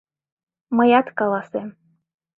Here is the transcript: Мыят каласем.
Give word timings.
Мыят 0.75 1.07
каласем. 1.17 1.67